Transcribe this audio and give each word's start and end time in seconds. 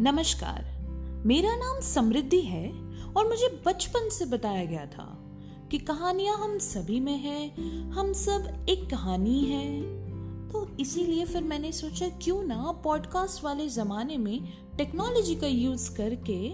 नमस्कार। 0.00 0.64
मेरा 1.26 1.56
नाम 1.56 1.80
समृद्धि 1.80 2.40
है 2.40 2.70
और 3.16 3.28
मुझे 3.28 3.62
बचपन 3.66 4.08
से 4.08 4.24
बताया 4.24 4.64
गया 4.64 4.86
था 4.86 5.18
कि 5.70 5.78
कहानियाँ 5.78 6.36
हम 6.38 6.58
सभी 6.58 7.00
में 7.00 7.18
है, 7.18 7.48
हम 7.90 8.12
सब 8.12 8.66
एक 8.68 8.90
कहानी 8.90 9.44
है। 9.44 9.82
तो 10.48 10.76
इसीलिए 10.80 11.24
फिर 11.24 11.42
मैंने 11.42 11.72
सोचा 11.72 12.08
क्यों 12.08 12.42
ना 12.42 12.80
पॉडकास्ट 12.84 13.44
वाले 13.44 13.68
ज़माने 13.68 14.16
में 14.16 14.48
टेक्नोलॉजी 14.76 15.34
का 15.34 15.46
यूज़ 15.46 15.96
करके 15.96 16.52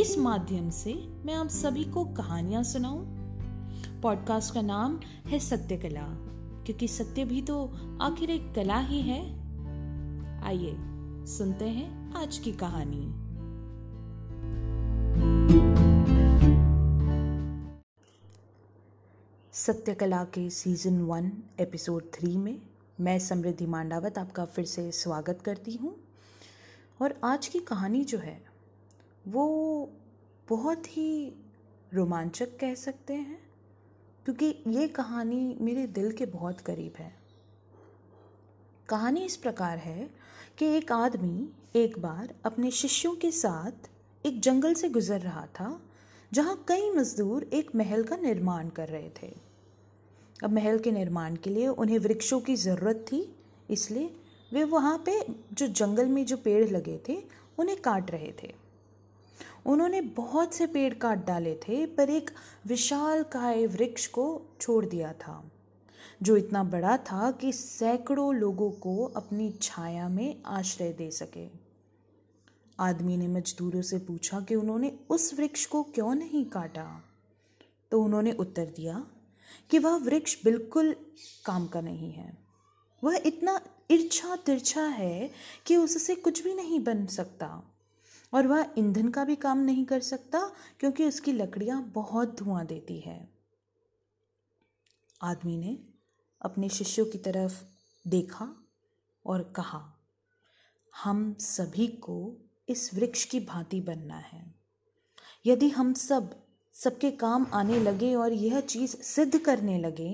इस 0.00 0.18
माध्यम 0.18 0.70
से 0.70 0.94
मैं 1.24 1.34
आप 1.34 1.48
सभी 1.48 1.84
को 1.84 2.04
कहानियाँ 2.04 2.62
सुनाऊं। 2.62 3.06
पॉडकास्ट 4.00 4.54
का 4.54 4.62
नाम 4.62 5.00
है 5.26 5.38
सत्य 5.38 5.76
कला 5.76 6.06
क्योंकि 6.64 6.88
सत्य 6.88 7.24
भी 7.24 7.42
तो 7.42 7.64
आखिर 8.02 8.30
एक 8.30 8.54
कला 8.54 8.78
ही 8.78 9.00
है। 9.00 9.22
आइए, 10.44 10.76
सुनते 11.26 11.64
हैं। 11.64 12.01
आज 12.16 12.38
की 12.38 12.52
कहानी। 12.52 13.12
सत्यकला 19.52 20.24
के 20.24 20.50
सीज़न 20.50 21.02
वन, 21.02 21.32
एपिसोड 21.60 22.02
थ्री 22.12 22.36
में 22.36 22.62
मैं 23.00 23.18
समृद्धि 23.18 23.66
मांडावत 23.66 24.18
आपका 24.18 24.44
फिर 24.44 24.64
से 24.64 24.92
स्वागत 24.92 25.42
करती 25.44 25.76
हूँ। 25.76 25.96
और 27.02 27.20
आज 27.24 27.46
की 27.46 27.58
कहानी 27.58 28.04
जो 28.04 28.18
है, 28.18 28.44
वो 29.28 29.90
बहुत 30.48 30.96
ही 30.96 31.34
रोमांचक 31.94 32.58
कह 32.58 32.74
सकते 32.74 33.14
हैं, 33.14 33.38
क्योंकि 34.24 34.62
ये 34.66 34.88
कहानी 34.88 35.58
मेरे 35.60 35.86
दिल 35.86 36.12
के 36.12 36.26
बहुत 36.26 36.60
करीब 36.60 36.92
है। 36.98 37.21
कहानी 38.92 39.20
इस 39.20 39.36
प्रकार 39.36 39.78
है 39.78 40.08
कि 40.58 40.66
एक 40.66 40.90
आदमी 40.92 41.48
एक 41.74 41.98
बार 41.98 42.32
अपने 42.44 42.70
शिष्यों 42.70 43.14
के 43.14 43.30
साथ 43.30 43.88
एक 44.24 44.40
जंगल 44.40 44.74
से 44.74 44.88
गुजर 44.88 45.20
रहा 45.20 45.44
था, 45.46 45.80
जहाँ 46.32 46.64
कई 46.68 46.90
मजदूर 46.90 47.42
एक 47.52 47.70
महल 47.76 48.02
का 48.02 48.16
निर्माण 48.16 48.68
कर 48.68 48.88
रहे 48.88 49.08
थे। 49.22 49.32
अब 50.44 50.52
महल 50.52 50.78
के 50.78 50.90
निर्माण 50.92 51.36
के 51.36 51.50
लिए 51.50 51.68
उन्हें 51.68 51.98
वृक्षों 51.98 52.40
की 52.40 52.56
ज़रूरत 52.56 53.04
थी, 53.12 53.36
इसलिए 53.70 54.10
वे 54.52 54.64
वहाँ 54.64 55.02
पे 55.06 55.18
जो 55.52 55.66
जंगल 55.66 56.06
में 56.06 56.24
जो 56.26 56.36
पेड़ 56.36 56.68
लगे 56.70 57.00
थे, 57.08 57.16
उन्हें 57.58 57.80
काट 57.80 58.10
रहे 58.10 58.32
थे। 58.42 58.54
उन्होंने 59.66 60.00
बहुत 60.00 60.54
से 60.54 60.66
पेड़ 60.66 60.92
काट 60.94 61.26
डाले 61.26 61.54
थे, 61.54 61.84
पर 61.86 62.10
एक 62.10 62.30
विशाल 62.66 63.22
काय 63.22 63.66
वृक्ष 63.68 64.06
को 64.06 64.42
छोड़ 64.60 64.84
दिया 64.84 65.12
था। 65.12 65.42
जो 66.22 66.36
इतना 66.36 66.64
बड़ा 66.64 66.96
था 66.96 67.30
कि 67.30 67.52
सैकड़ों 67.52 68.34
लोगों 68.34 68.70
को 68.70 69.04
अपनी 69.04 69.58
छाया 69.62 70.08
में 70.08 70.42
आश्रय 70.46 70.92
दे 70.92 71.10
सके। 71.10 71.48
आदमी 72.80 73.16
ने 73.16 73.28
मजदूरों 73.28 73.82
से 73.82 73.98
पूछा 73.98 74.40
कि 74.40 74.54
उन्होंने 74.54 74.98
उस 75.10 75.34
वृक्ष 75.34 75.66
को 75.66 75.82
क्यों 75.82 76.14
नहीं 76.14 76.44
काटा? 76.44 77.02
तो 77.90 78.02
उन्होंने 78.02 78.32
उत्तर 78.32 78.64
दिया 78.64 79.06
कि 79.70 79.78
वह 79.78 79.96
वृक्ष 79.96 80.44
बिल्कुल 80.44 80.96
काम 81.44 81.66
का 81.66 81.80
नहीं 81.80 82.12
है। 82.12 82.38
वह 83.04 83.22
इतना 83.26 83.60
इर्छा 83.90 84.36
तिरछा 84.36 84.82
है 84.82 85.30
कि 85.66 85.76
उससे 85.76 86.14
कुछ 86.14 86.44
भी 86.44 86.54
नहीं 86.54 86.80
बन 86.80 87.06
सकता। 87.06 87.62
और 88.34 88.46
वह 88.46 88.66
ईंधन 88.78 89.08
का 89.08 89.24
भी 89.24 89.36
काम 89.36 89.58
नहीं 89.58 89.84
कर 89.84 90.00
सकता 90.00 90.52
क्योंकि 90.80 91.04
उसकी 91.04 91.32
लकड़ियाँ 91.32 91.82
बहुत 91.82 92.36
धुआँ 92.38 92.66
देती 92.66 93.00
है। 93.00 93.28
आदमी 95.22 95.56
ने 95.56 95.91
अपने 96.42 96.68
शिष्यों 96.68 97.06
की 97.06 97.18
तरफ़ 97.18 97.62
देखा 98.04 98.48
और 99.24 99.42
कहा, 99.56 99.82
हम 100.94 101.34
सभी 101.40 101.86
को 101.86 102.16
इस 102.68 102.90
वृक्ष 102.94 103.24
की 103.24 103.40
भांति 103.40 103.80
बनना 103.80 104.16
है। 104.16 104.44
यदि 105.46 105.68
हम 105.68 105.92
सब, 105.94 106.34
सबके 106.76 107.10
काम 107.10 107.46
आने 107.54 107.78
लगे 107.80 108.14
और 108.14 108.32
यह 108.32 108.60
चीज़ 108.60 108.96
सिद्ध 108.96 109.38
करने 109.38 109.78
लगे 109.78 110.10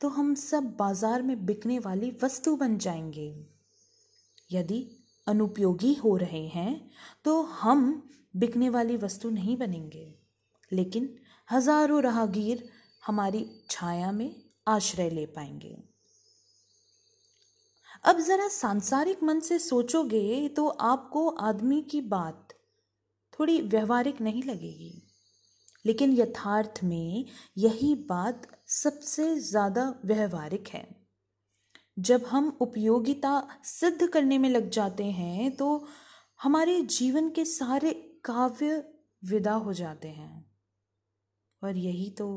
तो 0.00 0.08
हम 0.08 0.34
सब 0.34 0.74
बाज़ार 0.78 1.22
में 1.22 1.44
बिकने 1.46 1.78
वाली 1.78 2.10
वस्तु 2.22 2.56
बन 2.56 2.76
जाएँगे। 2.78 3.34
यदि 4.52 4.86
अनुपयोगी 5.26 5.92
हो 5.94 6.16
रहे 6.16 6.46
हैं 6.48 6.90
तो 7.24 7.40
हम 7.42 8.10
बिकने 8.36 8.68
वाली 8.68 8.96
वस्तु 8.96 9.30
नहीं 9.30 9.56
बनेंगे। 9.56 10.14
लेकिन 10.70 11.14
हज़ारों 11.48 12.02
राहगीर 12.02 12.68
हमारी 13.02 13.44
छाया 13.70 14.12
में 14.12 14.34
आश्रय 14.70 15.10
ले 15.10 15.26
पाएँगे। 15.28 15.76
अब 18.04 18.20
जरा 18.20 18.48
सांसारिक 18.48 19.22
मन 19.22 19.40
से 19.40 19.58
सोचोगे 19.58 20.48
तो 20.48 20.66
आपको 20.68 21.28
आदमी 21.40 21.80
की 21.82 22.00
बात 22.08 22.54
थोड़ी 23.32 23.60
व्यवहारिक 23.62 24.20
नहीं 24.20 24.42
लगेगी। 24.42 24.92
लेकिन 25.84 26.12
यथार्थ 26.12 26.80
में 26.84 27.24
यही 27.58 27.94
बात 28.08 28.46
सबसे 28.68 29.34
ज़्यादा 29.40 29.84
व्यवहारिक 30.04 30.68
है। 30.68 30.86
जब 31.98 32.24
हम 32.26 32.48
उपयोगिता 32.60 33.32
सिद्ध 33.64 34.08
करने 34.08 34.38
में 34.38 34.48
लग 34.48 34.68
जाते 34.70 35.04
हैं 35.04 35.50
तो 35.56 35.86
हमारे 36.40 36.80
जीवन 36.90 37.30
के 37.30 37.44
सारे 37.44 37.92
काव्य 38.24 38.76
विदा 39.22 39.54
हो 39.54 39.72
जाते 39.74 40.08
हैं। 40.10 40.44
और 41.62 41.76
यही 41.78 42.08
तो 42.10 42.28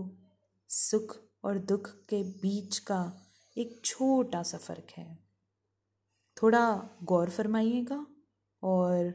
सुख 0.70 1.16
और 1.44 1.58
दुख 1.58 1.90
के 2.10 2.24
बीच 2.24 2.78
का 2.80 3.02
एक 3.58 3.82
छोटा 3.86 4.44
सा 4.44 4.58
फ़र्क 4.58 4.92
है। 4.98 5.20
थोड़ा 6.38 6.90
गौर 7.04 7.30
फरमाइएगा 7.30 8.06
और 8.64 9.14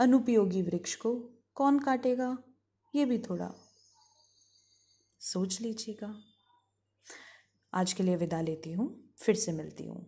अनुपयोगी 0.00 0.62
वृक्ष 0.62 0.94
को 0.94 1.14
कौन 1.54 1.78
काटेगा, 1.78 2.36
ये 2.94 3.04
भी 3.04 3.18
थोड़ा 3.18 3.52
सोच 5.20 5.60
लीजिएगा। 5.60 6.14
आज 7.72 7.92
के 7.92 8.02
लिए 8.02 8.16
विदा 8.16 8.40
लेती 8.40 8.72
हूँ, 8.72 9.14
फिर 9.18 9.34
से 9.34 9.52
मिलती 9.52 9.86
हूँ। 9.86 10.06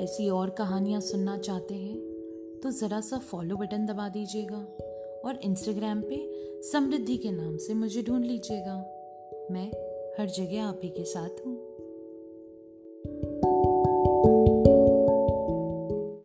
ऐसी 0.00 0.28
और 0.28 0.50
कहानियाँ 0.50 1.00
सुनना 1.00 1.38
चाहते 1.38 1.74
हैं? 1.74 1.99
तो 2.70 2.74
ज़रा 2.74 3.00
सा 3.00 3.18
फॉलो 3.18 3.56
बटन 3.56 3.86
दबा 3.86 4.08
दीजिएगा 4.08 4.58
और 5.24 5.38
इंस्टाग्राम 5.44 6.02
पे 6.02 6.18
समृद्धि 6.62 7.16
के 7.16 7.30
नाम 7.30 7.56
से 7.56 7.74
मुझे 7.74 8.02
ढूंढ 8.02 8.24
लीजिएगा। 8.24 8.74
मैं 9.50 9.66
हर 10.18 10.26
जगह 10.28 10.64
आप 10.64 10.80
ही 10.84 10.88
के 10.88 11.04
साथ 11.04 11.46
हूँ। 11.46 11.69